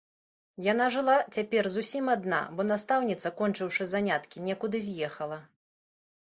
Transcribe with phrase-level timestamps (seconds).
[0.67, 5.39] Яна жыла цяпер зусім адна, бо настаўніца, кончыўшы заняткі, некуды з'ехала.